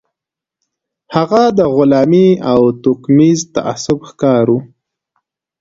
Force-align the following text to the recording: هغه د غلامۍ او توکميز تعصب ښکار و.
هغه 1.15 1.41
د 1.57 1.59
غلامۍ 1.75 2.29
او 2.51 2.61
توکميز 2.83 3.39
تعصب 3.55 3.97
ښکار 4.09 4.45
و. 4.55 4.57